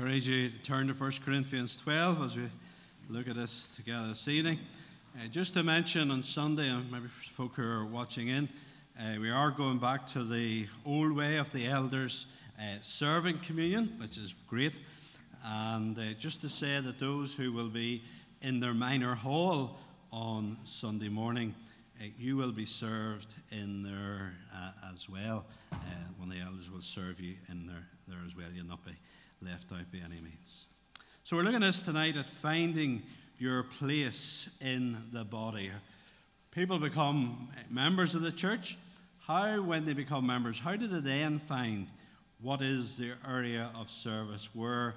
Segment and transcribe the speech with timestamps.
[0.00, 2.44] encourage you to turn to 1 Corinthians 12 as we
[3.10, 4.58] look at this together this evening.
[5.14, 8.48] Uh, just to mention on Sunday, and maybe for folk who are watching in,
[8.98, 12.24] uh, we are going back to the old way of the elders
[12.58, 14.72] uh, serving communion, which is great.
[15.44, 18.02] And uh, just to say that those who will be
[18.40, 19.80] in their minor hall
[20.10, 21.54] on Sunday morning,
[22.00, 25.44] uh, you will be served in there uh, as well.
[26.16, 28.48] when the elders will serve you in there, there as well.
[28.54, 28.92] You'll not be
[29.42, 30.66] left out by any means.
[31.24, 33.02] So we're looking at this tonight at finding
[33.38, 35.70] your place in the body.
[36.50, 38.76] People become members of the church.
[39.26, 41.86] How, when they become members, how do they then find
[42.42, 44.48] what is their area of service?
[44.54, 44.94] Where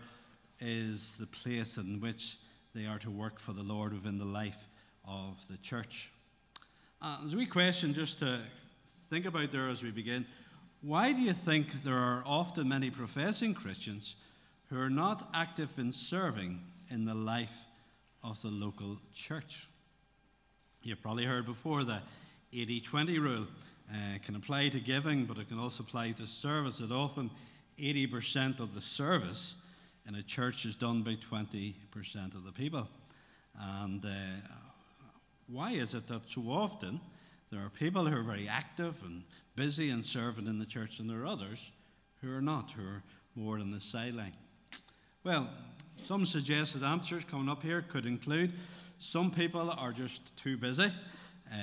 [0.60, 2.38] is the place in which
[2.74, 4.68] they are to work for the Lord within the life
[5.08, 6.10] of the church?
[7.02, 8.40] Uh, there's a wee question just to
[9.10, 10.26] think about there as we begin.
[10.82, 14.16] Why do you think there are often many professing Christians
[14.74, 16.60] who are not active in serving
[16.90, 17.54] in the life
[18.24, 19.68] of the local church.
[20.82, 22.00] You've probably heard before the
[22.52, 23.46] 80 20 rule
[23.92, 26.80] uh, can apply to giving, but it can also apply to service.
[26.80, 27.30] That often
[27.78, 29.56] 80% of the service
[30.08, 31.76] in a church is done by 20%
[32.34, 32.88] of the people.
[33.60, 34.10] And uh,
[35.48, 37.00] why is it that so often
[37.52, 39.22] there are people who are very active and
[39.56, 41.72] busy and serving in the church, and there are others
[42.22, 43.04] who are not, who are
[43.36, 44.34] more on the sideline?
[45.26, 45.48] Well,
[46.00, 48.52] some suggested answers coming up here could include
[49.00, 50.92] some people are just too busy.
[51.50, 51.58] Uh,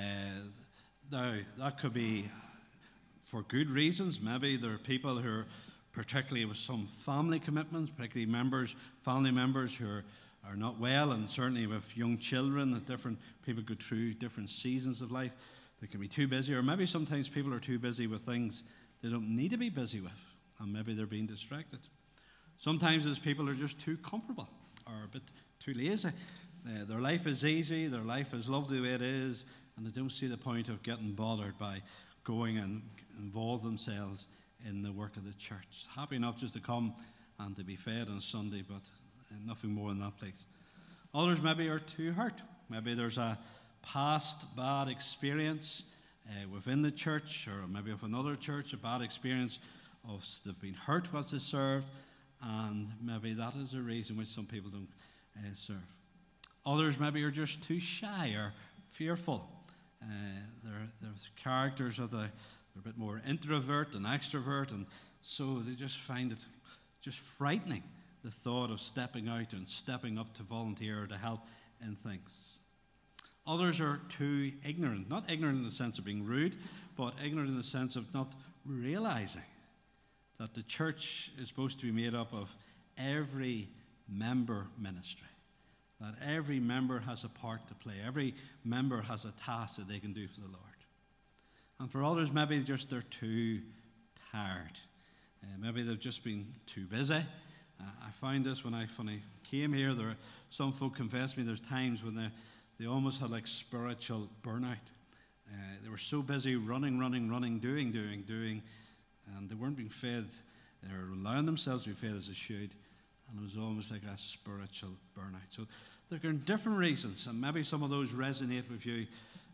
[1.12, 2.30] now, that could be
[3.22, 4.19] for good reasons.
[4.19, 5.47] Maybe there are people who are,
[5.92, 10.05] particularly with some family commitments, particularly members, family members who are,
[10.48, 15.02] are not well, and certainly with young children, that different people go through different seasons
[15.02, 15.34] of life.
[15.83, 18.64] They can be too busy, or maybe sometimes people are too busy with things
[19.02, 20.12] they don't need to be busy with,
[20.61, 21.80] and maybe they're being distracted.
[22.61, 24.47] Sometimes those people are just too comfortable
[24.86, 25.22] or a bit
[25.61, 26.11] too lazy.
[26.11, 29.91] Uh, their life is easy, their life is lovely the way it is, and they
[29.91, 31.80] don't see the point of getting bothered by
[32.23, 32.83] going and
[33.18, 34.27] involve themselves
[34.68, 35.86] in the work of the church.
[35.96, 36.92] Happy enough just to come
[37.39, 38.83] and to be fed on Sunday, but
[39.46, 40.45] nothing more in that place.
[41.14, 42.42] Others maybe are too hurt.
[42.68, 43.39] Maybe there's a
[43.80, 45.85] past bad experience
[46.29, 49.61] uh, within the church, or maybe of another church, a bad experience
[50.06, 51.89] of they've been hurt whilst they served,
[52.42, 54.89] and maybe that is a reason which some people don't
[55.36, 55.77] uh, serve.
[56.67, 58.52] Others maybe are just too shy or
[58.90, 59.48] fearful.
[60.02, 60.06] Uh,
[60.64, 61.11] their, their
[61.42, 64.86] characters are the, they're a bit more introvert than extrovert, and
[65.20, 66.39] so they just find it
[67.02, 67.83] just frightening
[68.24, 71.40] the thought of stepping out and stepping up to volunteer or to help
[71.83, 72.58] in things.
[73.46, 76.56] Others are too ignorant, not ignorant in the sense of being rude,
[76.96, 78.33] but ignorant in the sense of not
[78.67, 79.42] realizing
[80.40, 82.52] that the church is supposed to be made up of
[82.96, 83.68] every
[84.08, 85.28] member ministry.
[86.01, 87.96] That every member has a part to play.
[88.05, 88.34] Every
[88.64, 90.56] member has a task that they can do for the Lord.
[91.79, 93.61] And for others, maybe just they're too
[94.33, 94.79] tired.
[95.42, 97.17] Uh, maybe they've just been too busy.
[97.17, 99.92] Uh, I found this when I, I came here.
[99.92, 100.17] There,
[100.48, 102.29] some folk confessed me there's times when they,
[102.79, 104.89] they almost had like spiritual burnout.
[105.52, 108.62] Uh, they were so busy running, running, running, doing, doing, doing,
[109.36, 110.27] and they weren't being fed.
[110.83, 112.74] They were allowing themselves to be fed as they should,
[113.29, 115.51] and it was almost like a spiritual burnout.
[115.51, 115.67] So
[116.08, 119.07] there are different reasons, and maybe some of those resonate with you.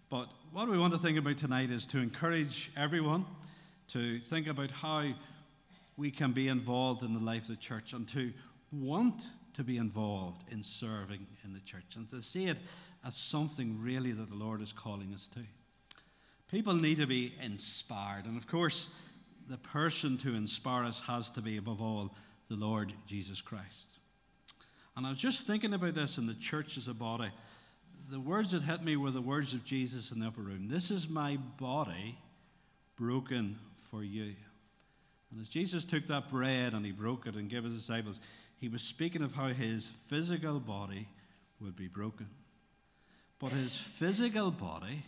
[0.09, 3.26] But what we want to think about tonight is to encourage everyone
[3.88, 5.04] to think about how
[5.97, 8.32] we can be involved in the life of the church and to
[8.72, 12.58] want to be involved in serving in the church and to see it
[13.06, 15.41] as something really that the Lord is calling us to.
[16.50, 18.88] People need to be inspired, and of course,
[19.48, 22.14] the person to inspire us has to be, above all,
[22.48, 23.98] the Lord Jesus Christ.
[24.96, 27.30] And I was just thinking about this in the church as a body.
[28.10, 30.90] The words that hit me were the words of Jesus in the upper room This
[30.90, 32.18] is my body
[32.96, 33.58] broken
[33.90, 34.34] for you.
[35.30, 38.20] And as Jesus took that bread and he broke it and gave his disciples,
[38.58, 41.08] he was speaking of how his physical body
[41.60, 42.28] would be broken.
[43.38, 45.04] But his physical body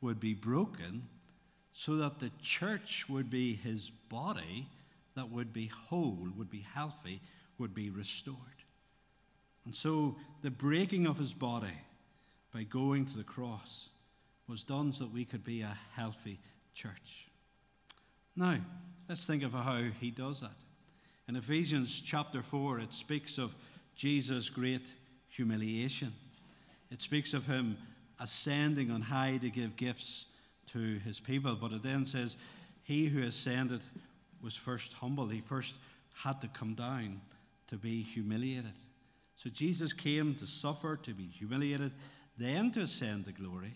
[0.00, 1.04] would be broken
[1.74, 4.68] so that the church would be his body
[5.16, 7.20] that would be whole, would be healthy,
[7.58, 8.38] would be restored.
[9.64, 11.76] And so the breaking of his body
[12.52, 13.88] by going to the cross
[14.48, 16.38] was done so that we could be a healthy
[16.74, 17.26] church.
[18.36, 18.58] Now,
[19.08, 20.58] let's think of how he does that.
[21.28, 23.54] In Ephesians chapter 4, it speaks of
[23.96, 24.92] Jesus' great
[25.28, 26.12] humiliation.
[26.92, 27.78] It speaks of him
[28.20, 30.26] ascending on high to give gifts
[30.72, 31.54] to his people.
[31.54, 32.36] But it then says,
[32.82, 33.82] He who ascended
[34.42, 35.26] was first humble.
[35.26, 35.76] He first
[36.14, 37.20] had to come down
[37.68, 38.74] to be humiliated.
[39.36, 41.92] So Jesus came to suffer, to be humiliated,
[42.38, 43.74] then to ascend to glory,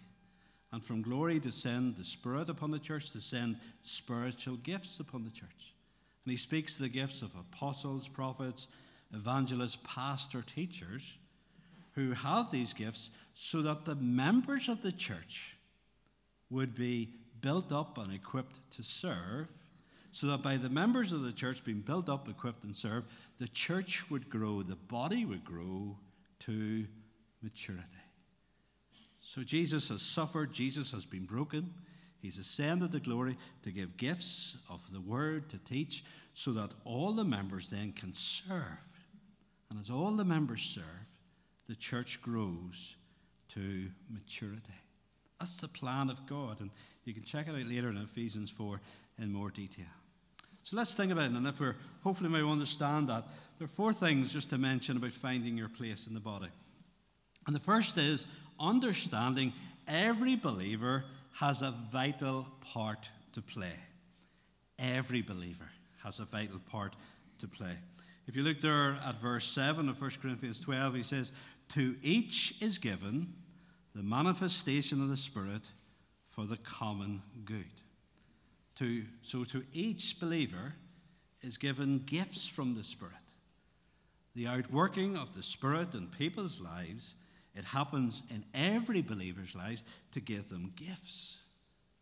[0.72, 5.24] and from glory to send the Spirit upon the church, to send spiritual gifts upon
[5.24, 5.74] the church.
[6.24, 8.68] And he speaks of the gifts of apostles, prophets,
[9.14, 11.16] evangelists, pastor, teachers
[11.92, 15.56] who have these gifts so that the members of the church
[16.50, 17.10] would be
[17.40, 19.48] built up and equipped to serve,
[20.12, 23.06] so that by the members of the church being built up, equipped, and served,
[23.38, 25.96] the church would grow, the body would grow
[26.40, 26.86] to
[27.42, 27.84] maturity.
[29.20, 31.72] So Jesus has suffered, Jesus has been broken.
[32.20, 36.04] He's ascended to glory to give gifts of the word to teach
[36.34, 38.62] so that all the members then can serve.
[39.70, 40.84] And as all the members serve,
[41.68, 42.96] the church grows
[43.48, 44.72] to maturity.
[45.38, 46.60] That's the plan of God.
[46.60, 46.70] And
[47.04, 48.80] you can check it out later in Ephesians 4
[49.20, 49.86] in more detail.
[50.62, 51.36] So let's think about it.
[51.36, 53.24] And if we're hopefully we understand that,
[53.58, 56.48] there are four things just to mention about finding your place in the body.
[57.46, 58.26] And the first is
[58.60, 59.52] understanding
[59.86, 63.72] every believer has a vital part to play.
[64.78, 65.70] Every believer
[66.04, 66.94] has a vital part
[67.38, 67.72] to play.
[68.26, 71.32] If you look there at verse 7 of 1 Corinthians 12, he says,
[71.70, 73.32] To each is given
[73.98, 75.68] the manifestation of the Spirit
[76.28, 77.64] for the common good.
[78.76, 80.74] To, so, to each believer
[81.42, 83.14] is given gifts from the Spirit.
[84.36, 87.16] The outworking of the Spirit in people's lives,
[87.56, 91.38] it happens in every believer's lives to give them gifts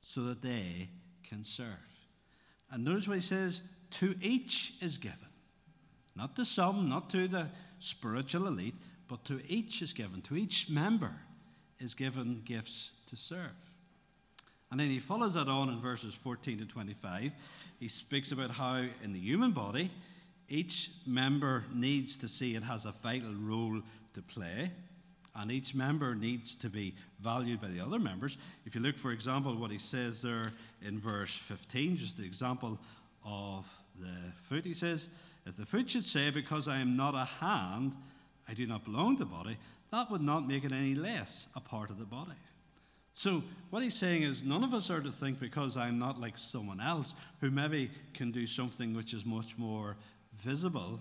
[0.02, 0.90] so that they
[1.26, 1.66] can serve.
[2.70, 5.16] And notice what he says to each is given.
[6.14, 7.46] Not to some, not to the
[7.78, 8.76] spiritual elite,
[9.08, 10.20] but to each is given.
[10.22, 11.22] To each member
[11.81, 13.50] is given gifts to serve.
[14.70, 17.32] And then he follows that on in verses 14 to 25.
[17.78, 19.90] He speaks about how in the human body,
[20.49, 23.81] each member needs to see it has a vital role
[24.14, 24.70] to play,
[25.34, 28.38] and each member needs to be valued by the other members.
[28.64, 30.52] If you look, for example, what he says there
[30.82, 32.78] in verse 15, just the example
[33.25, 33.67] of
[34.00, 35.08] the foot, he says,
[35.46, 37.94] if the foot should say, Because I am not a hand,
[38.48, 39.56] I do not belong to the body,
[39.90, 42.32] that would not make it any less a part of the body.
[43.12, 46.37] So, what he's saying is, none of us are to think because I'm not like
[46.37, 49.96] someone else who maybe can do something which is much more
[50.34, 51.00] visible.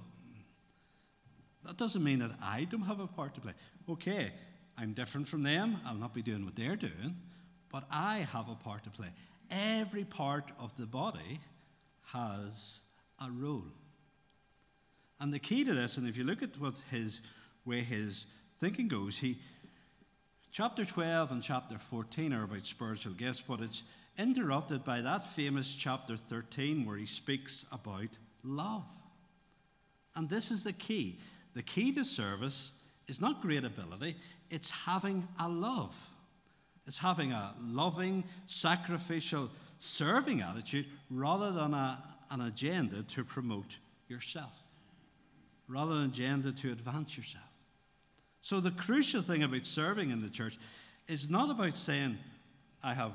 [1.66, 3.52] That doesn't mean that I don't have a part to play.
[3.90, 4.32] Okay,
[4.78, 7.18] I'm different from them, I'll not be doing what they're doing,
[7.70, 9.10] but I have a part to play.
[9.52, 11.42] Every part of the body
[12.14, 12.80] has
[13.20, 13.66] a role.
[15.20, 17.22] And the key to this, and if you look at what his
[17.66, 18.28] way his
[18.60, 19.38] thinking goes, he
[20.52, 23.84] chapter 12 and chapter 14 are about spiritual gifts, but it's
[24.18, 28.86] interrupted by that famous chapter 13 where he speaks about love.
[30.16, 31.20] And this is the key.
[31.54, 32.74] The key to service
[33.08, 34.18] is not great ability,
[34.50, 36.10] it's having a love.
[36.88, 44.65] It's having a loving, sacrificial, serving attitude rather than a, an agenda to promote yourself
[45.68, 47.44] rather than agenda to advance yourself.
[48.42, 50.58] So, the crucial thing about serving in the church
[51.08, 52.18] is not about saying,
[52.84, 53.14] I have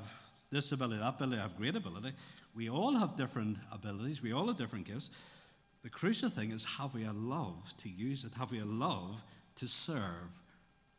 [0.50, 2.12] this ability, that ability, I have great ability.
[2.55, 5.11] We all have different abilities, we all have different gifts.
[5.82, 8.35] The crucial thing is have we a love to use it?
[8.35, 9.23] Have we a love
[9.57, 10.28] to serve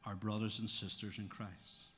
[0.05, 1.89] our brothers and sisters in Christ?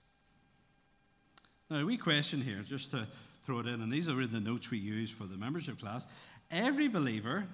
[1.70, 3.08] Now, a wee question here, just to
[3.46, 6.06] throw it in, and these are in the notes we use for the membership class.
[6.52, 7.46] Every believer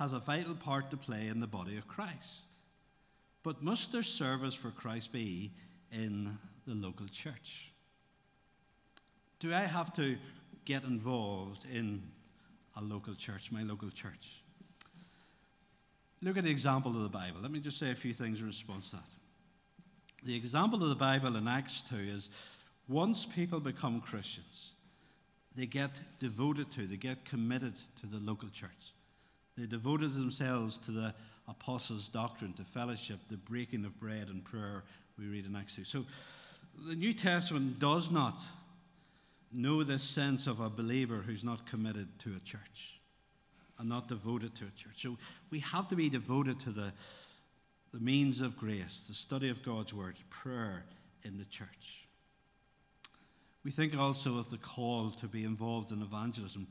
[0.00, 2.54] has a vital part to play in the body of Christ.
[3.42, 5.52] But must their service for Christ be
[5.92, 7.70] in the local church?
[9.40, 10.16] Do I have to
[10.64, 12.02] get involved in
[12.76, 14.42] a local church, my local church?
[16.22, 17.40] Look at the example of the Bible.
[17.42, 19.14] Let me just say a few things in response to that.
[20.24, 22.30] The example of the Bible in Acts 2 is
[22.88, 24.72] once people become Christians,
[25.54, 28.94] they get devoted to, they get committed to the local church.
[29.60, 31.14] They devoted themselves to the
[31.46, 34.84] apostles' doctrine, to fellowship, the breaking of bread and prayer,
[35.18, 35.84] we read in Acts 2.
[35.84, 36.06] So
[36.88, 38.38] the New Testament does not
[39.52, 43.00] know this sense of a believer who's not committed to a church
[43.78, 45.02] and not devoted to a church.
[45.02, 45.18] So
[45.50, 46.90] we have to be devoted to the,
[47.92, 50.84] the means of grace, the study of God's word, prayer
[51.22, 52.06] in the church.
[53.62, 56.66] We think also of the call to be involved in evangelism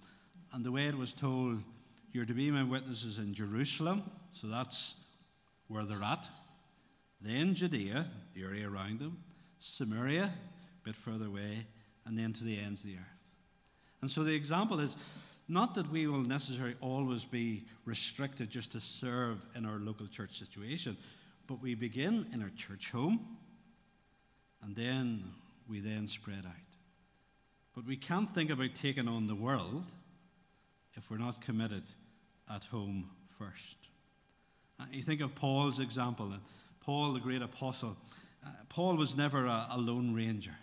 [0.54, 1.62] and the way it was told
[2.12, 4.96] you're to be my witnesses in Jerusalem, so that's
[5.68, 6.28] where they're at.
[7.22, 9.18] Then Judea, the area around them,
[9.60, 11.66] Samaria, a bit further away,
[12.06, 13.20] and then to the ends of the earth.
[14.02, 14.96] And so the example is
[15.52, 20.38] Not that we will necessarily always be restricted just to serve in our local church
[20.38, 20.96] situation,
[21.48, 23.36] but we begin in our church home
[24.62, 25.24] and then
[25.68, 26.54] we then spread out.
[27.76, 29.86] But we can't think about taking on the world
[31.00, 31.84] if we're not committed
[32.54, 33.78] at home first.
[34.80, 36.42] Uh, you think of Paul's example, and
[36.82, 37.98] Paul, the great apostle.
[38.46, 40.56] Uh, Paul was never a, a lone ranger.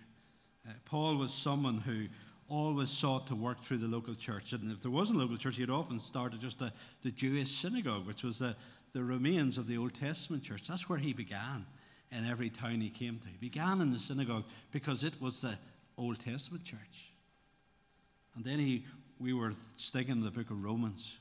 [0.68, 2.06] Uh, Paul was someone who
[2.48, 4.52] always sought to work through the local church.
[4.52, 7.50] And if there wasn't a local church, he'd often start at just the, the Jewish
[7.50, 8.54] synagogue, which was the,
[8.92, 10.68] the remains of the Old Testament church.
[10.68, 11.66] That's where he began
[12.12, 13.28] in every town he came to.
[13.28, 15.58] He began in the synagogue because it was the
[15.98, 17.10] Old Testament church.
[18.36, 18.84] And then he,
[19.18, 21.18] we were studying the book of Romans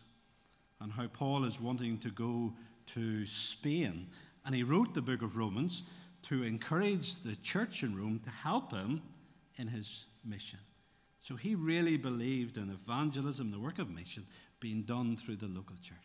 [0.82, 2.54] and how Paul is wanting to go
[2.88, 4.08] to Spain.
[4.46, 5.84] And he wrote the book of Romans
[6.24, 9.02] to encourage the church in Rome to help him
[9.58, 10.60] in his mission.
[11.22, 14.25] So he really believed in evangelism, the work of mission,
[14.60, 15.98] being done through the local church.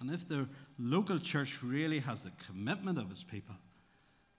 [0.00, 0.48] And if the
[0.78, 3.54] local church really has the commitment of its people,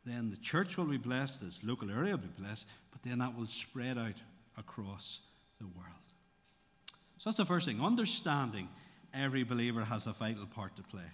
[0.06, 3.36] then the church will be blessed, this local area will be blessed, but then that
[3.36, 4.22] will spread out
[4.58, 5.22] across
[5.60, 6.05] the world.
[7.26, 7.82] So that's the first thing.
[7.82, 8.70] Understanding
[9.12, 11.10] every believer has a vital part to play.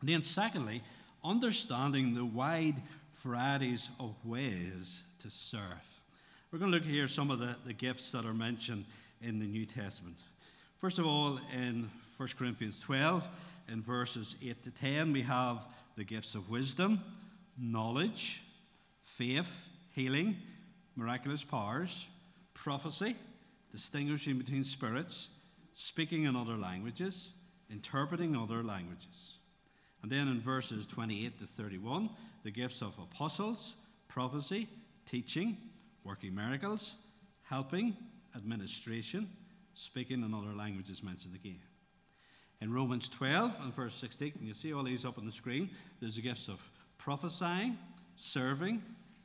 [0.00, 0.82] And then, secondly,
[1.24, 2.80] understanding the wide
[3.14, 5.82] varieties of ways to serve.
[6.52, 8.84] We're going to look here some of the, the gifts that are mentioned
[9.20, 10.16] in the New Testament.
[10.76, 13.26] First of all, in 1 Corinthians 12,
[13.68, 17.00] in verses 8 to 10, we have the gifts of wisdom,
[17.58, 18.44] knowledge,
[19.02, 20.36] faith, healing,
[20.94, 22.06] miraculous powers,
[22.54, 23.16] prophecy,
[23.70, 25.30] distinguishing between spirits,
[25.72, 27.34] speaking in other languages,
[27.70, 29.36] interpreting other languages.
[30.02, 32.10] And then in verses 28 to 31,
[32.42, 33.74] the gifts of apostles,
[34.08, 34.68] prophecy,
[35.06, 35.56] teaching,
[36.04, 36.96] working miracles,
[37.42, 37.96] helping,
[38.36, 39.28] administration,
[39.74, 41.60] speaking in other languages mentioned again.
[42.60, 45.70] In Romans 12 and verse 16, and you see all these up on the screen,
[46.00, 47.78] there's the gifts of prophesying,
[48.16, 48.82] serving,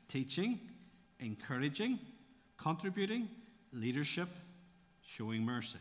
[0.08, 0.58] teaching,
[1.20, 1.98] encouraging,
[2.56, 3.28] contributing,
[3.72, 4.28] leadership,
[5.02, 5.78] showing mercy.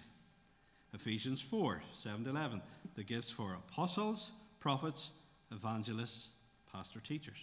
[0.94, 2.62] Ephesians 4 7 11,
[2.96, 5.12] the gifts for apostles, prophets,
[5.51, 6.30] evangelists,
[6.72, 7.39] pastor teachers.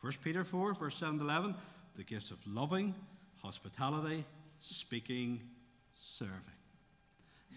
[0.00, 1.54] 1 Peter 4, verse 7 11,
[1.96, 2.94] the gifts of loving,
[3.42, 4.24] hospitality,
[4.60, 5.40] speaking,
[5.94, 6.34] serving.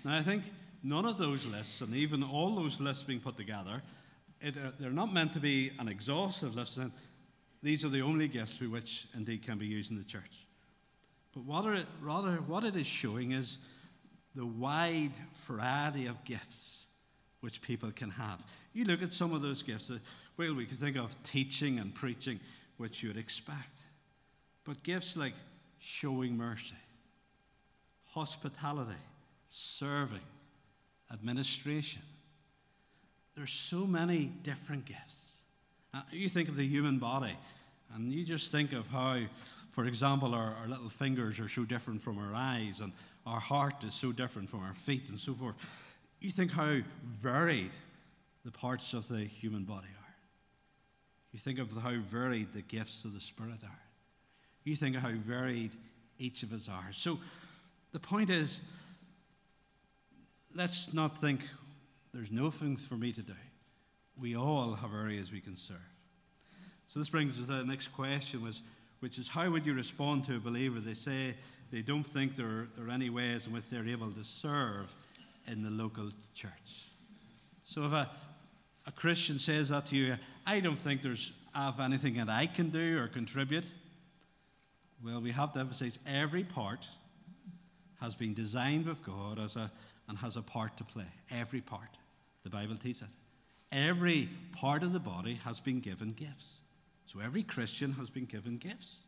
[0.03, 0.43] Now, I think
[0.83, 3.83] none of those lists, and even all those lists being put together,
[4.41, 6.79] it, uh, they're not meant to be an exhaustive list.
[7.61, 10.47] These are the only gifts which indeed can be used in the church.
[11.33, 13.59] But what it, rather, what it is showing is
[14.35, 15.13] the wide
[15.47, 16.87] variety of gifts
[17.41, 18.43] which people can have.
[18.73, 19.97] You look at some of those gifts, uh,
[20.37, 22.39] well, we can think of teaching and preaching,
[22.77, 23.81] which you would expect.
[24.63, 25.33] But gifts like
[25.79, 26.75] showing mercy,
[28.05, 28.91] hospitality,
[29.49, 30.21] serving,
[31.11, 32.01] administration.
[33.35, 35.37] There's so many different gifts.
[35.93, 37.35] Uh, you think of the human body,
[37.93, 39.19] and you just think of how,
[39.71, 42.91] for example, our, our little fingers are so different from our eyes, and
[43.25, 45.55] our heart is so different from our feet, and so forth.
[46.19, 47.71] You think how varied
[48.43, 50.15] the parts of the human body are.
[51.31, 53.79] You think of how varied the gifts of the Spirit are.
[54.63, 55.71] You think of how varied
[56.19, 56.91] each of us are.
[56.91, 57.17] So
[57.93, 58.61] the point is,
[60.53, 61.47] let's not think
[62.13, 63.33] there's no things for me to do.
[64.19, 65.77] We all have areas we can serve.
[66.85, 68.63] So this brings us to the next question, was,
[69.01, 70.79] which is how would you respond to a believer?
[70.79, 71.35] They say
[71.71, 74.95] they don't think there, there are any ways in which they're able to serve
[75.47, 76.85] in the local church.
[77.63, 78.09] So if a,
[78.87, 80.15] a Christian says that to you,
[80.47, 83.67] I don't think there's have anything that I can do or contribute.
[85.03, 86.87] Well, we have to emphasize every part
[87.99, 89.71] has been designed with God as a,
[90.07, 91.07] and has a part to play.
[91.29, 91.97] Every part.
[92.43, 93.07] The Bible teaches it.
[93.71, 96.61] Every part of the body has been given gifts.
[97.11, 99.05] So every Christian has been given gifts.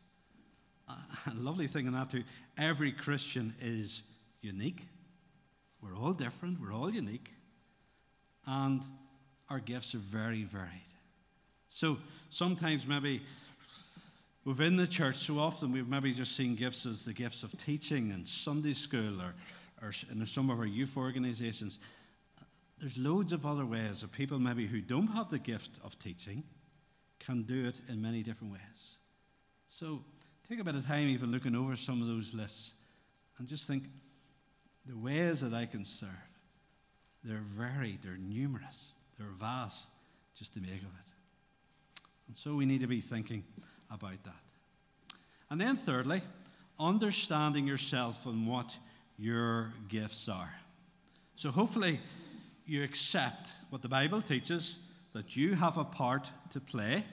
[0.88, 2.22] a lovely thing in that, too,
[2.58, 4.02] every Christian is
[4.42, 4.82] unique.
[5.80, 7.30] We're all different, we're all unique.
[8.46, 8.82] And
[9.48, 10.68] our gifts are very varied.
[11.70, 11.96] So
[12.28, 13.22] sometimes, maybe
[14.44, 18.12] within the church, so often we've maybe just seen gifts as the gifts of teaching
[18.12, 19.34] and Sunday school or,
[19.80, 21.78] or in some of our youth organizations.
[22.78, 26.42] There's loads of other ways of people maybe who don't have the gift of teaching
[27.24, 28.98] can do it in many different ways.
[29.68, 30.02] So
[30.48, 32.74] take a bit of time even looking over some of those lists
[33.38, 33.84] and just think
[34.86, 36.08] the ways that I can serve,
[37.24, 39.90] they're varied, they're numerous, they're vast,
[40.36, 41.12] just to make of it.
[42.28, 43.44] And so we need to be thinking
[43.90, 44.32] about that.
[45.50, 46.22] And then, thirdly,
[46.78, 48.76] understanding yourself and what
[49.18, 50.52] your gifts are.
[51.36, 52.00] So hopefully,
[52.66, 54.78] you accept what the Bible teaches
[55.14, 57.04] that you have a part to play,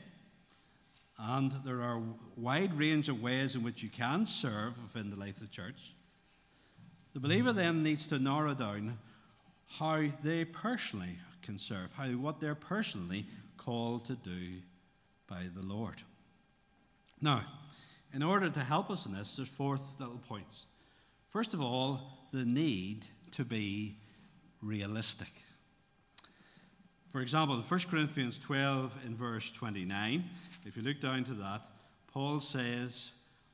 [1.17, 2.03] and there are a
[2.35, 5.93] wide range of ways in which you can serve within the life of the church.
[7.13, 8.97] The believer then needs to narrow down
[9.77, 13.25] how they personally can serve, how what they're personally
[13.57, 14.61] called to do
[15.27, 16.01] by the Lord.
[17.21, 17.45] Now,
[18.13, 20.65] in order to help us in this, there's four little points.
[21.29, 23.97] First of all, the need to be
[24.61, 25.31] realistic.
[27.11, 30.23] For example, in 1 Corinthians 12, in verse 29,
[30.65, 31.67] if you look down to that,
[32.07, 33.11] Paul says,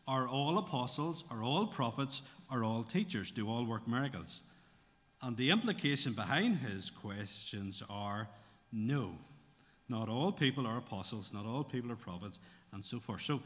[0.07, 2.21] Are all apostles, are all prophets,
[2.51, 3.31] are all teachers?
[3.31, 4.43] Do all work miracles?
[5.23, 8.27] And the implication behind his questions are
[8.71, 9.13] no.
[9.89, 12.37] Not all people are apostles, not all people are prophets,
[12.73, 13.21] and so forth.
[13.21, 13.41] So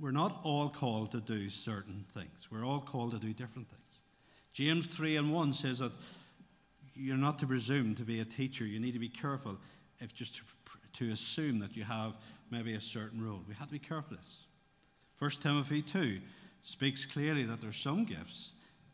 [0.00, 2.48] we're not all called to do certain things.
[2.50, 4.02] We're all called to do different things.
[4.52, 5.92] James 3 and 1 says that
[6.94, 8.64] you're not to presume to be a teacher.
[8.64, 9.58] You need to be careful
[10.00, 10.42] if just to,
[10.94, 12.14] to assume that you have
[12.50, 13.40] maybe a certain role.
[13.48, 14.40] We have to be careful this.
[15.18, 16.20] 1 Timothy 2
[16.62, 18.52] speaks clearly that there's some gifts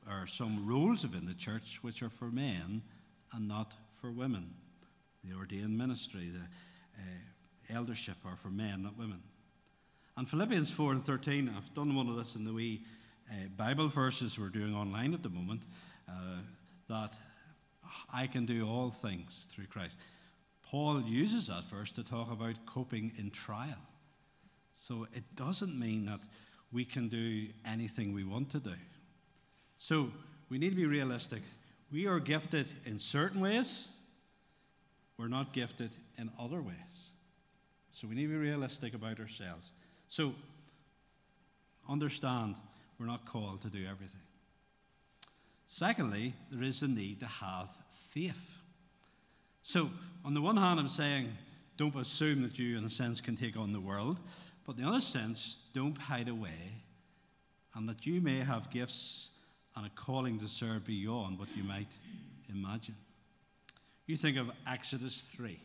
[0.09, 2.83] or some roles within the church which are for men
[3.33, 4.55] and not for women.
[5.25, 6.41] The ordained ministry, the
[7.01, 9.23] uh, eldership are for men, not women.
[10.17, 12.85] And Philippians 4 and 13, I've done one of this in the wee
[13.31, 15.63] uh, Bible verses we're doing online at the moment,
[16.09, 16.13] uh,
[16.89, 17.17] that
[18.13, 19.99] I can do all things through Christ.
[20.63, 23.79] Paul uses that verse to talk about coping in trial.
[24.73, 26.21] So it doesn't mean that
[26.73, 28.75] we can do anything we want to do.
[29.77, 30.11] So
[30.49, 31.43] we need to be realistic.
[31.91, 33.89] We are gifted in certain ways,
[35.19, 37.11] we're not gifted in other ways.
[37.93, 39.73] So we need to be realistic about ourselves.
[40.09, 40.35] So
[41.89, 42.55] understand
[42.99, 44.21] we're not called to do everything.
[45.73, 48.59] Secondly, there is a need to have faith.
[49.63, 49.89] So,
[50.25, 51.29] on the one hand, I'm saying
[51.77, 54.19] don't assume that you, in a sense, can take on the world,
[54.67, 56.83] but in the other sense, don't hide away,
[57.77, 59.31] and that you may have gifts
[59.77, 61.95] and a calling to serve beyond what you might
[62.49, 62.97] imagine.
[64.07, 65.57] You think of Exodus 3.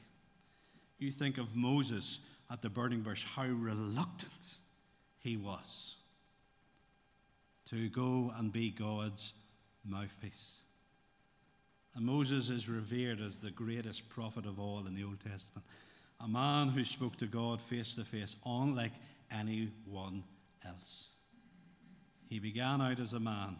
[0.99, 2.19] You think of Moses
[2.51, 4.57] at the burning bush, how reluctant
[5.17, 5.95] he was
[7.71, 9.33] to go and be God's
[9.85, 10.59] mouthpiece.
[11.95, 15.65] And Moses is revered as the greatest prophet of all in the Old Testament,
[16.19, 18.93] a man who spoke to God face to face, unlike
[19.31, 20.23] anyone
[20.67, 21.09] else.
[22.27, 23.57] He began out as a man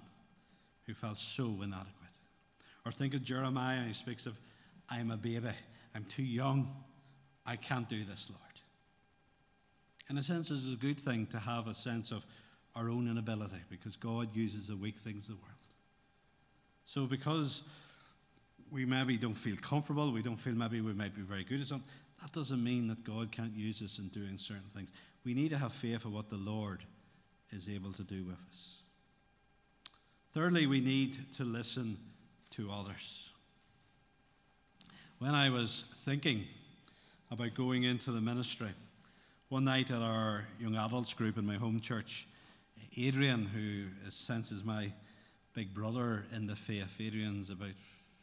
[0.86, 1.92] who felt so inadequate.
[2.86, 4.38] Or think of Jeremiah, and he speaks of,
[4.90, 5.50] I'm a baby,
[5.96, 6.72] I'm too young,
[7.46, 8.42] I can't do this, Lord.
[10.10, 12.26] In a sense, it's a good thing to have a sense of
[12.76, 15.55] our own inability because God uses the weak things of the world.
[16.86, 17.64] So, because
[18.72, 21.68] we maybe don't feel comfortable, we don't feel maybe we might be very good at
[21.68, 21.88] something,
[22.22, 24.92] that doesn't mean that God can't use us in doing certain things.
[25.24, 26.84] We need to have faith in what the Lord
[27.52, 28.78] is able to do with us.
[30.34, 31.98] Thirdly, we need to listen
[32.52, 33.30] to others.
[35.20, 36.46] When I was thinking
[37.32, 38.70] about going into the ministry,
[39.50, 42.28] one night at our young adults group in my home church,
[42.98, 44.92] Adrian, who senses my
[45.56, 47.70] big brother in the faith, Adrian's about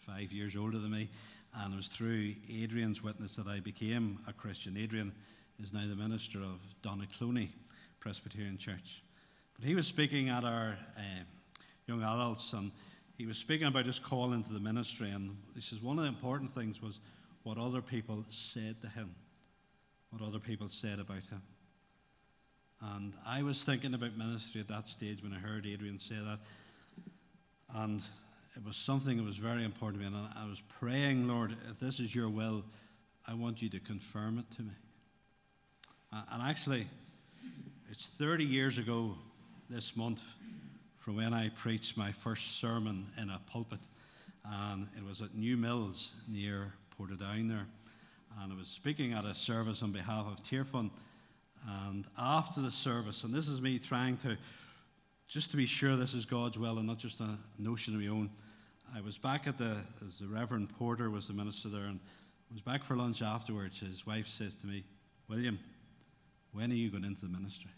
[0.07, 1.09] five years older than me,
[1.55, 4.77] and it was through Adrian's witness that I became a Christian.
[4.77, 5.12] Adrian
[5.59, 7.49] is now the minister of Donaghcloney
[8.01, 9.03] Presbyterian Church.
[9.55, 11.25] But he was speaking at our uh,
[11.87, 12.71] young adults, and
[13.16, 15.09] he was speaking about his call into the ministry.
[15.09, 17.01] And he says one of the important things was
[17.45, 19.14] what other people said to him,
[20.11, 21.40] what other people said about him.
[22.83, 26.40] And I was thinking about ministry at that stage when I heard Adrian say that.
[27.75, 28.03] And
[28.57, 30.17] it was something that was very important to me.
[30.17, 32.65] And I was praying, Lord, if this is your will,
[33.27, 34.73] I want you to confirm it to me.
[36.13, 36.87] And actually,
[37.91, 39.15] it's 30 years ago
[39.71, 40.23] this month
[40.99, 43.81] from when I preached my first sermon in a pulpit.
[44.45, 47.67] And it was at New Mills near Portadown there.
[48.41, 50.91] And I was speaking at a service on behalf of Tearfund.
[51.67, 54.37] And after the service, and this is me trying to,
[55.33, 58.09] just to be sure this is God's will and not just a notion of my
[58.09, 58.29] own,
[58.95, 61.99] I was back at the, as the Reverend Porter was the minister there, and
[62.51, 63.81] I was back for lunch afterwards.
[63.81, 64.85] His wife says to me,
[65.31, 65.59] William,
[66.53, 67.71] when are you going into the ministry?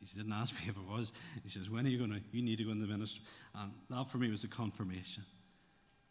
[0.00, 1.14] He didn't ask me if it was.
[1.42, 2.20] He says, When are you going to?
[2.30, 3.22] You need to go into the ministry.
[3.54, 5.24] And that for me was a confirmation.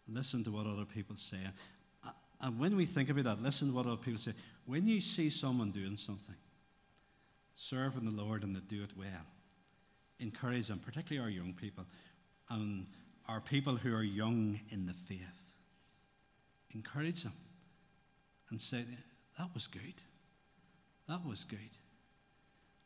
[0.08, 1.38] Listen to what other people say.
[2.40, 4.32] And when we think about that, listen to what other people say.
[4.66, 6.36] When you see someone doing something,
[7.54, 9.28] serving the Lord and they do it well.
[10.22, 11.84] Encourage them, particularly our young people
[12.50, 12.86] and
[13.28, 15.20] our people who are young in the faith.
[16.74, 17.34] Encourage them
[18.50, 18.84] and say,
[19.38, 20.02] That was good.
[21.10, 21.60] That was good.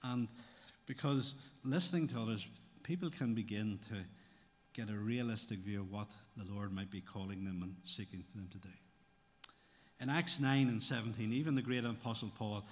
[0.01, 0.27] And
[0.85, 2.47] because listening to others,
[2.83, 3.95] people can begin to
[4.73, 8.37] get a realistic view of what the Lord might be calling them and seeking for
[8.37, 8.69] them to do.
[9.99, 12.65] In Acts 9 and 17, even the great apostle Paul,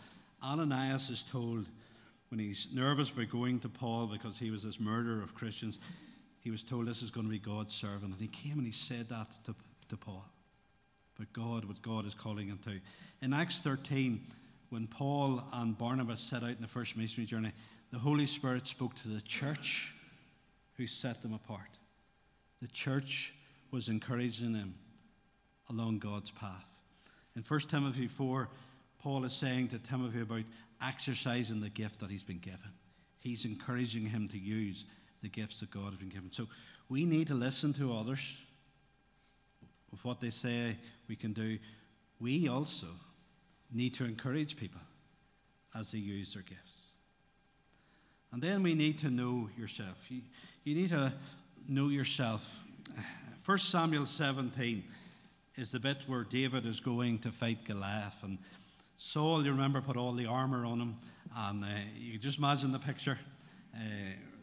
[0.43, 1.67] Ananias is told
[2.33, 5.77] when he's nervous about going to Paul because he was this murderer of Christians,
[6.39, 8.11] he was told this is going to be God's servant.
[8.11, 9.53] And he came and he said that to,
[9.89, 10.25] to Paul.
[11.15, 12.79] But God, what God is calling him to.
[13.21, 14.19] In Acts 13,
[14.71, 17.51] when Paul and Barnabas set out in the first missionary journey,
[17.91, 19.93] the Holy Spirit spoke to the church
[20.75, 21.77] who set them apart.
[22.63, 23.35] The church
[23.69, 24.73] was encouraging them
[25.69, 26.65] along God's path.
[27.35, 28.49] In 1 Timothy 4,
[28.97, 30.45] Paul is saying to Timothy about
[30.85, 32.71] exercising the gift that he's been given.
[33.19, 34.85] He's encouraging him to use
[35.21, 36.31] the gifts that God has been given.
[36.31, 36.47] So
[36.89, 38.37] we need to listen to others
[39.91, 40.75] with what they say
[41.07, 41.57] we can do.
[42.19, 42.87] We also
[43.71, 44.81] need to encourage people
[45.75, 46.91] as they use their gifts.
[48.31, 50.09] And then we need to know yourself.
[50.09, 50.21] You,
[50.63, 51.13] you need to
[51.67, 52.47] know yourself.
[53.45, 54.83] 1 Samuel 17
[55.55, 58.23] is the bit where David is going to fight Goliath.
[58.23, 58.39] And
[58.95, 60.95] Saul, you remember, put all the armor on him.
[61.35, 63.17] And uh, you just imagine the picture.
[63.75, 63.79] Uh,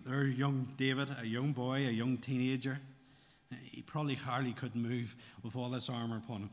[0.05, 2.79] there's young David, a young boy, a young teenager.
[3.53, 6.51] Uh, he probably hardly could move with all this armor upon him.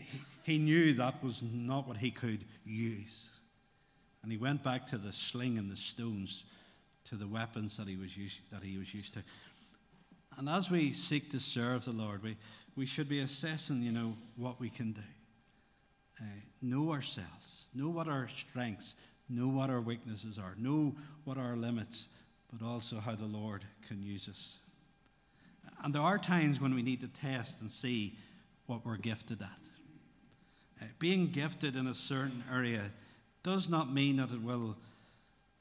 [0.00, 3.30] He, he knew that was not what he could use.
[4.22, 6.44] And he went back to the sling and the stones,
[7.04, 9.22] to the weapons that he was used, that he was used to.
[10.36, 12.36] And as we seek to serve the Lord, we,
[12.76, 15.00] we should be assessing, you know, what we can do.
[16.20, 16.24] Uh,
[16.62, 18.94] know ourselves, know what our strengths,
[19.28, 20.94] know what our weaknesses are, know
[21.24, 22.08] what our limits,
[22.52, 24.58] but also how the Lord can use us.
[25.84, 28.16] And there are times when we need to test and see
[28.66, 29.60] what we're gifted at.
[30.80, 32.90] Uh, being gifted in a certain area
[33.42, 34.76] does not mean that it will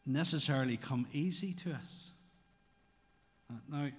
[0.05, 2.11] necessarily come easy to us.
[3.49, 3.89] Uh, now,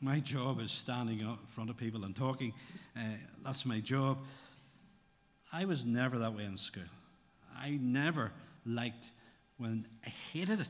[0.00, 2.54] my job is standing up in front of people and talking.
[2.96, 3.00] Uh,
[3.44, 4.18] that's my job.
[5.52, 6.82] I was never that way in school.
[7.56, 8.32] I never
[8.64, 9.10] liked
[9.58, 10.68] when I hated it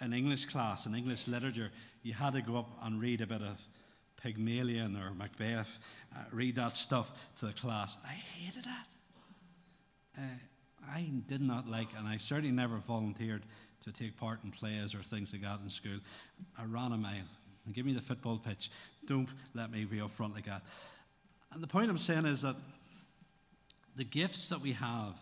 [0.00, 1.70] in English class, in English literature.
[2.02, 3.60] You had to go up and read a bit of
[4.22, 5.78] Pygmalion or Macbeth,
[6.14, 7.96] uh, read that stuff to the class.
[8.04, 8.88] I hated that.
[10.18, 13.42] Uh, I did not like, and I certainly never volunteered
[13.84, 15.98] to take part in plays or things like that in school.
[16.58, 17.24] I ran a mile
[17.72, 18.70] give me the football pitch.
[19.06, 20.62] Don't let me be up front like that.
[21.52, 22.56] And the point I'm saying is that
[24.00, 25.14] the gifts that we have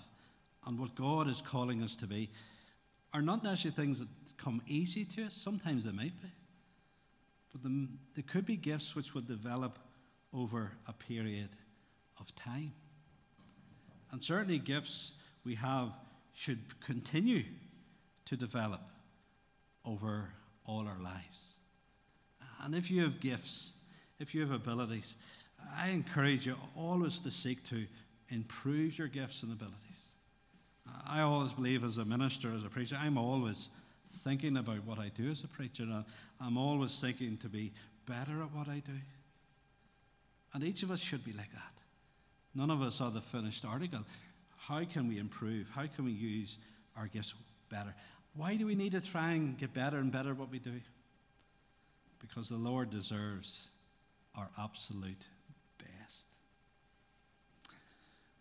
[0.64, 2.30] and what God is calling us to be
[3.12, 5.34] are not necessarily things that come easy to us.
[5.34, 6.28] Sometimes they might be.
[7.50, 7.64] But
[8.14, 9.80] the, could be gifts which would develop
[10.32, 11.48] over a period
[12.20, 12.70] of time.
[14.12, 15.14] And certainly, gifts
[15.44, 15.88] we have
[16.32, 17.42] should continue
[18.26, 18.82] to develop
[19.84, 20.28] over
[20.64, 21.54] all our lives.
[22.62, 23.72] And if you have gifts,
[24.20, 25.16] if you have abilities,
[25.76, 27.84] I encourage you always to seek to
[28.30, 30.12] improve your gifts and abilities.
[31.06, 33.68] I always believe as a minister, as a preacher, I'm always
[34.24, 35.86] thinking about what I do as a preacher.
[36.40, 37.72] I'm always thinking to be
[38.06, 38.98] better at what I do.
[40.54, 41.74] And each of us should be like that.
[42.54, 44.00] None of us are the finished article.
[44.56, 45.68] How can we improve?
[45.70, 46.58] How can we use
[46.96, 47.34] our gifts
[47.70, 47.94] better?
[48.34, 50.80] Why do we need to try and get better and better at what we do?
[52.20, 53.70] because the Lord deserves
[54.36, 55.28] our absolute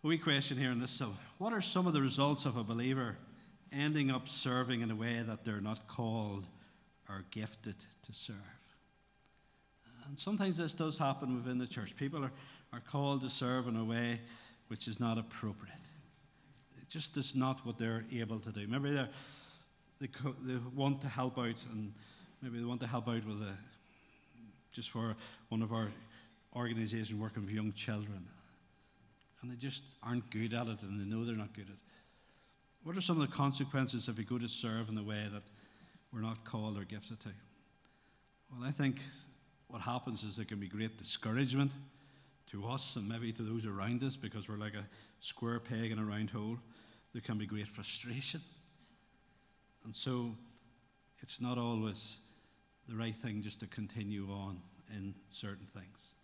[0.04, 0.92] A wee question here in this.
[0.92, 3.16] So, what are some of the results of a believer
[3.72, 6.46] ending up serving in a way that they're not called
[7.08, 8.36] or gifted to serve?
[10.06, 11.96] And sometimes this does happen within the church.
[11.96, 12.32] People are,
[12.72, 14.20] are called to serve in a way
[14.68, 15.74] which is not appropriate.
[16.80, 18.66] It just is not what they're able to do.
[18.68, 19.08] Maybe they
[20.00, 20.08] they,
[20.42, 21.92] they want to help out and
[22.40, 23.56] maybe they want to help out with a
[24.70, 25.16] just for
[25.48, 25.88] one of our
[26.54, 28.24] organizations working with young children.
[29.40, 31.82] And they just aren't good at it and they know they're not good at it.
[32.82, 35.42] What are some of the consequences if we go to serve in the way that
[36.12, 37.28] we're not called or gifted to?
[38.50, 39.00] Well, I think
[39.68, 41.74] what happens is there can be great discouragement
[42.50, 44.84] to us and maybe to those around us because we're like a
[45.20, 46.56] square peg in a round hole.
[47.12, 48.40] There can be great frustration.
[49.84, 50.34] And so
[51.20, 52.18] it's not always
[52.88, 54.60] the right thing just to continue on
[54.96, 56.14] in certain things.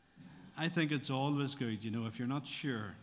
[0.56, 2.94] I think it's always good, you know, if you're not sure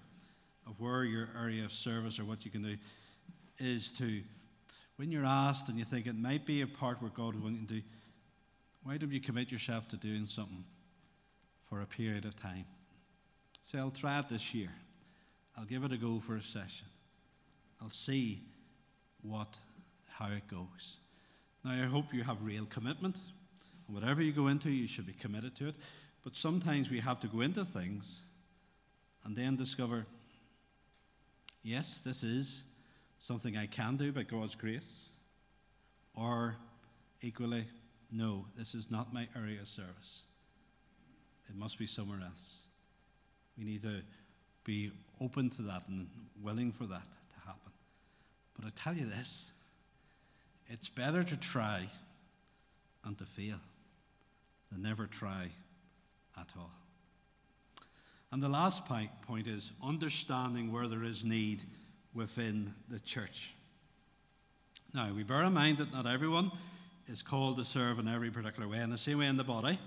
[0.68, 2.78] of where your area of service or what you can do
[3.60, 4.22] is to,
[4.96, 7.56] when you're asked and you think it might be a part where God will want
[7.60, 7.82] you to do,
[8.84, 10.64] why don't you commit yourself to doing something
[11.70, 12.66] for a period of time.
[13.62, 14.72] Say, I'll try it this year.
[15.58, 16.88] I'll give it a go for a session.
[17.82, 18.42] I'll see
[19.22, 19.58] what
[20.10, 20.98] how it goes.
[21.64, 23.16] Now I hope you have real commitment.
[23.88, 25.76] And whatever you go into, you should be committed to it.
[26.24, 28.22] But sometimes we have to go into things
[29.24, 30.06] and then discover,
[31.64, 32.64] yes, this is
[33.18, 35.10] something I can do by God's grace.
[36.16, 36.56] Or
[37.22, 37.66] equally,
[38.12, 40.24] no, this is not my area of service.
[41.50, 42.64] It must be somewhere else.
[43.58, 44.02] We need to
[44.64, 46.08] be open to that and
[46.42, 47.72] willing for that to happen.
[48.56, 49.52] But I tell you this
[50.68, 51.88] it's better to try
[53.04, 53.60] and to fail
[54.72, 55.50] than never try
[56.40, 56.72] at all.
[58.32, 59.10] And the last point,
[59.46, 61.64] is understanding where there is need
[62.14, 63.54] within the church.
[64.94, 66.52] Now, we bear in mind that not everyone
[67.08, 68.80] is called to serve in every particular way.
[68.80, 69.80] In the same way in the body,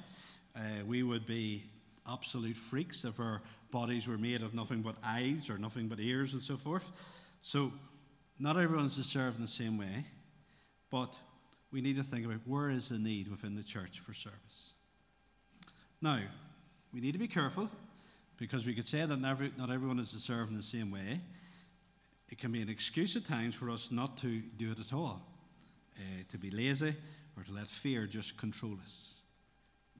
[0.57, 1.65] uh, we would be
[2.07, 6.35] absolute freaks if our bodies were made of nothing but eyes or nothing but ears
[6.35, 6.87] and so forth.
[7.41, 7.73] So,
[8.39, 10.05] not everyone's to serve in the same way,
[10.91, 11.19] but
[11.71, 14.75] we need to think about where is the need within the church for service.
[16.03, 16.19] Now,
[16.93, 17.71] we need to be careful
[18.37, 21.21] because we could say that not everyone is to serve in the same way
[22.35, 25.23] it can be an excuse at times for us not to do it at all,
[25.97, 26.95] uh, to be lazy
[27.37, 29.13] or to let fear just control us.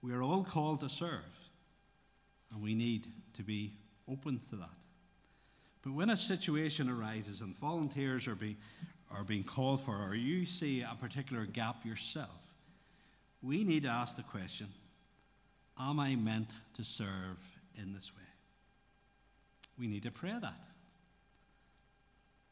[0.03, 1.21] We are all called to serve,
[2.53, 3.75] and we need to be
[4.11, 4.69] open to that.
[5.83, 8.57] But when a situation arises and volunteers are being,
[9.11, 12.29] are being called for, or you see a particular gap yourself,
[13.43, 14.67] we need to ask the question
[15.79, 17.39] Am I meant to serve
[17.81, 18.23] in this way?
[19.79, 20.61] We need to pray that.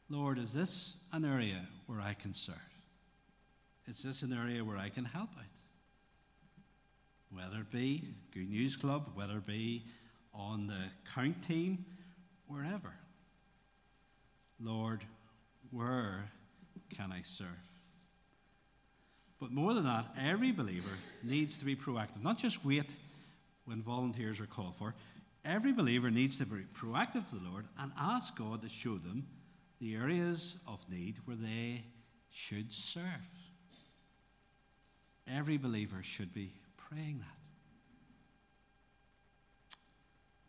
[0.09, 2.55] Lord, is this an area where I can serve?
[3.87, 5.43] Is this an area where I can help out?
[7.31, 9.83] Whether it be Good News Club, whether it be
[10.33, 10.79] on the
[11.13, 11.85] count team,
[12.47, 12.93] wherever.
[14.59, 15.03] Lord,
[15.71, 16.25] where
[16.95, 17.47] can I serve?
[19.39, 20.91] But more than that, every believer
[21.23, 22.93] needs to be proactive, not just wait
[23.65, 24.95] when volunteers are called for.
[25.45, 29.27] Every believer needs to be proactive to the Lord and ask God to show them
[29.79, 31.83] the areas of need where they
[32.29, 33.03] should serve.
[35.27, 37.37] Every believer should be praying that.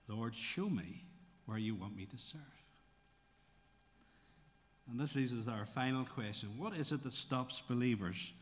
[0.06, 1.04] Lord, show me
[1.46, 2.40] where you want me to serve.
[4.90, 8.32] And this leads us to our final question What is it that stops believers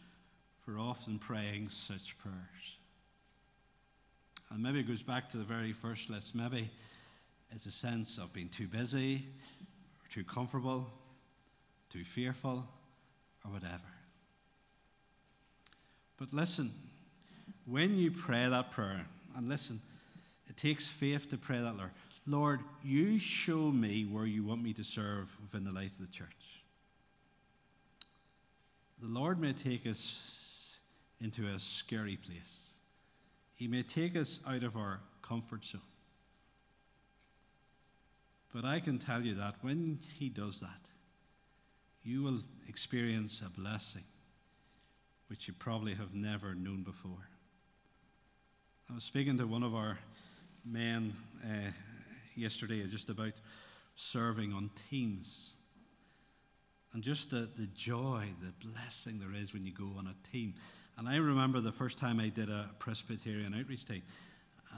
[0.65, 2.79] for often praying such prayers?
[4.53, 6.35] And maybe it goes back to the very first list.
[6.35, 6.71] Maybe
[7.53, 9.25] it's a sense of being too busy,
[10.05, 10.87] or too comfortable,
[11.88, 12.67] too fearful,
[13.45, 13.79] or whatever.
[16.19, 16.71] But listen,
[17.65, 19.81] when you pray that prayer, and listen,
[20.49, 21.91] it takes faith to pray that, Lord.
[22.27, 26.12] Lord, you show me where you want me to serve within the life of the
[26.12, 26.62] church.
[29.01, 30.79] The Lord may take us
[31.21, 32.72] into a scary place.
[33.62, 35.83] He may take us out of our comfort zone.
[38.53, 40.90] But I can tell you that when He does that,
[42.03, 44.03] you will experience a blessing
[45.29, 47.29] which you probably have never known before.
[48.90, 49.96] I was speaking to one of our
[50.64, 51.12] men
[51.44, 51.70] uh,
[52.35, 53.35] yesterday just about
[53.94, 55.53] serving on teams.
[56.94, 60.55] And just the, the joy, the blessing there is when you go on a team.
[60.99, 64.03] And I remember the first time I did a Presbyterian outreach team.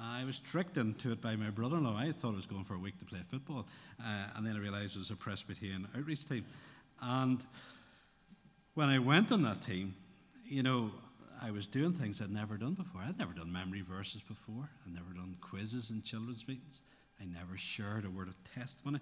[0.00, 1.96] I was tricked into it by my brother in law.
[1.96, 3.66] I thought I was going for a week to play football.
[4.00, 6.44] Uh, and then I realized it was a Presbyterian outreach team.
[7.00, 7.44] And
[8.74, 9.94] when I went on that team,
[10.46, 10.90] you know,
[11.40, 13.02] I was doing things I'd never done before.
[13.02, 14.68] I'd never done memory verses before.
[14.86, 16.82] I'd never done quizzes in children's meetings.
[17.20, 19.00] I never shared a word of testimony.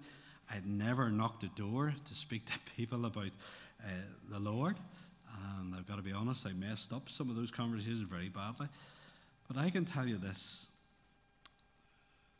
[0.51, 3.31] I'd never knocked a door to speak to people about
[3.83, 3.89] uh,
[4.29, 4.75] the Lord.
[5.59, 8.67] And I've got to be honest, I messed up some of those conversations very badly.
[9.47, 10.67] But I can tell you this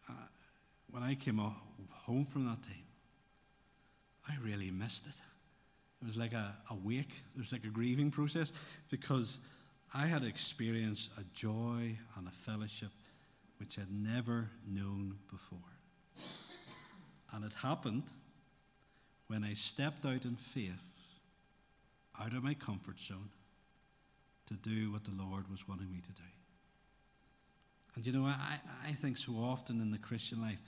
[0.09, 0.13] uh,
[0.91, 1.39] when I came
[1.89, 2.85] home from that time,
[4.27, 5.21] I really missed it.
[6.01, 8.51] It was like a, a wake, it was like a grieving process
[8.89, 9.39] because
[9.93, 12.89] I had experienced a joy and a fellowship
[13.57, 15.59] which I'd never known before.
[17.31, 18.03] And it happened
[19.27, 20.83] when I stepped out in faith,
[22.21, 23.29] out of my comfort zone,
[24.47, 26.21] to do what the Lord was wanting me to do.
[27.95, 30.59] And you know, I, I think so often in the Christian life,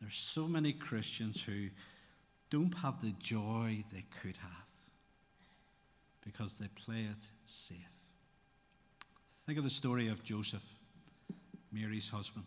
[0.00, 1.68] there's so many Christians who
[2.50, 4.68] don't have the joy they could have
[6.24, 7.78] because they play it safe.
[9.46, 10.64] Think of the story of Joseph,
[11.72, 12.44] Mary's husband.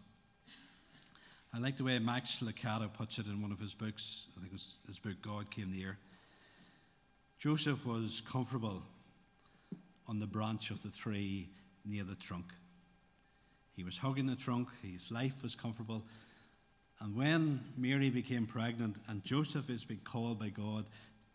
[1.53, 4.27] I like the way Max Lucado puts it in one of his books.
[4.37, 5.97] I think it was his book, God Came Near.
[7.41, 8.83] Joseph was comfortable
[10.07, 11.49] on the branch of the tree
[11.83, 12.45] near the trunk.
[13.75, 16.03] He was hugging the trunk, his life was comfortable.
[16.99, 20.85] And when Mary became pregnant and Joseph is being called by God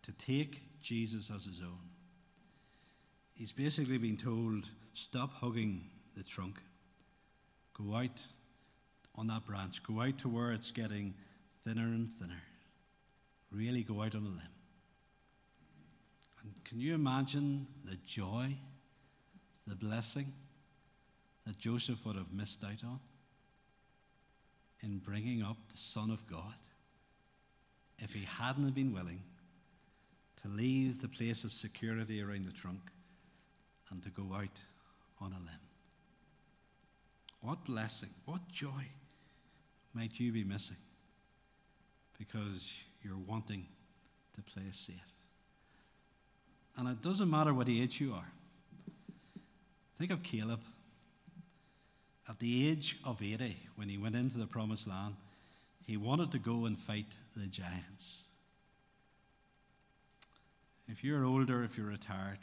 [0.02, 1.90] to take Jesus as his own,
[3.34, 6.60] he's basically been told stop hugging the trunk,
[7.74, 8.24] go out
[9.16, 9.82] on that branch.
[9.82, 11.14] Go out to where it's getting
[11.64, 12.42] thinner and thinner.
[13.50, 14.55] Really go out on a limb.
[16.46, 18.56] And can you imagine the joy,
[19.66, 20.32] the blessing
[21.44, 23.00] that Joseph would have missed out on
[24.80, 26.54] in bringing up the Son of God
[27.98, 29.22] if he hadn't been willing
[30.42, 32.92] to leave the place of security around the trunk
[33.90, 34.64] and to go out
[35.20, 35.66] on a limb?
[37.40, 38.86] What blessing, what joy
[39.94, 40.76] might you be missing
[42.16, 43.66] because you're wanting
[44.34, 45.15] to play safe.
[46.76, 48.28] And it doesn't matter what age you are.
[49.98, 50.60] Think of Caleb.
[52.28, 55.14] At the age of 80, when he went into the promised land,
[55.86, 58.24] he wanted to go and fight the giants.
[60.88, 62.38] If you're older, if you're retired,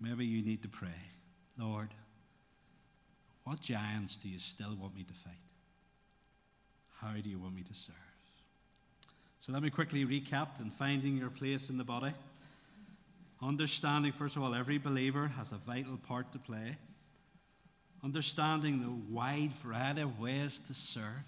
[0.00, 0.88] maybe you need to pray
[1.58, 1.88] Lord,
[3.44, 5.34] what giants do you still want me to fight?
[6.96, 7.94] How do you want me to serve?
[9.38, 12.12] So let me quickly recap in finding your place in the body.
[13.42, 16.76] Understanding, first of all, every believer has a vital part to play.
[18.04, 21.24] Understanding the wide variety of ways to serve.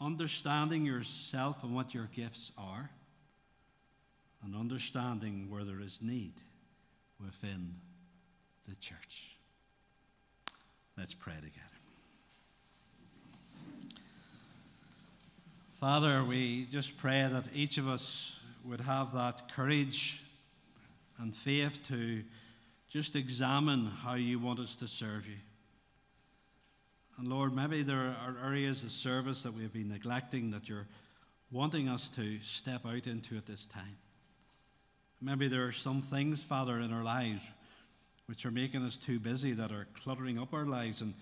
[0.00, 2.90] Understanding yourself and what your gifts are.
[4.44, 6.34] And understanding where there is need
[7.24, 7.74] within
[8.68, 9.36] the church.
[10.96, 11.52] Let's pray together.
[15.78, 20.22] Father, we just pray that each of us would have that courage
[21.18, 22.22] and faith to
[22.88, 25.36] just examine how you want us to serve you.
[27.18, 30.86] And Lord, maybe there are areas of service that we have been neglecting that you're
[31.50, 33.96] wanting us to step out into at this time.
[35.20, 37.52] Maybe there are some things, Father, in our lives
[38.26, 41.14] which are making us too busy, that are cluttering up our lives, and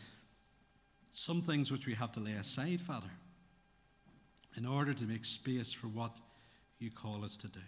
[1.13, 3.11] some things which we have to lay aside, Father
[4.57, 6.17] in order to make space for what
[6.79, 7.61] you call us to do.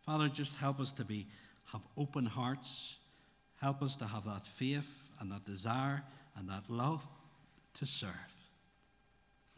[0.00, 1.26] Father, just help us to be
[1.72, 2.96] have open hearts.
[3.60, 6.02] Help us to have that faith and that desire
[6.36, 7.06] and that love
[7.74, 8.10] to serve.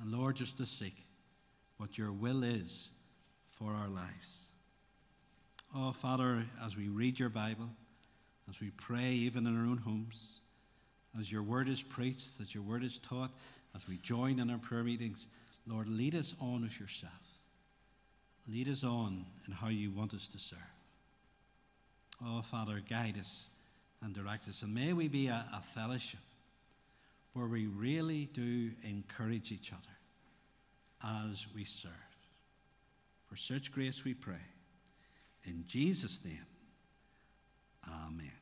[0.01, 0.97] And Lord, just to seek
[1.77, 2.91] what your will is
[3.49, 4.49] for our lives.
[5.75, 7.71] Oh, Father, as we read your Bible,
[8.51, 10.41] as we pray even in our own homes,
[11.19, 13.31] as your word is preached, as your word is taught,
[13.75, 15.29] as we join in our prayer meetings,
[15.67, 17.13] Lord, lead us on with yourself.
[18.49, 20.59] Lead us on in how you want us to serve.
[22.25, 23.47] Oh, Father, guide us
[24.03, 24.63] and direct us.
[24.63, 26.21] And may we be a, a fellowship
[27.33, 31.93] where we really do encourage each other as we serve.
[33.29, 34.35] For such grace we pray.
[35.45, 36.47] In Jesus' name,
[37.89, 38.42] amen.